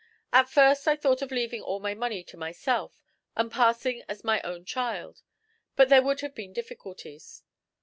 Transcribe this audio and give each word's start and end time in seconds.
At 0.33 0.49
first 0.49 0.87
I 0.87 0.95
thought 0.95 1.21
of 1.21 1.29
leaving 1.29 1.61
all 1.61 1.79
my 1.79 1.93
money 1.93 2.23
to 2.23 2.35
myself 2.35 2.99
and 3.35 3.51
passing 3.51 4.01
as 4.09 4.23
my 4.23 4.41
own 4.41 4.65
child, 4.65 5.21
but 5.75 5.89
there 5.89 6.01
would 6.01 6.21
have 6.21 6.33
been 6.33 6.53
difficulties. 6.53 7.43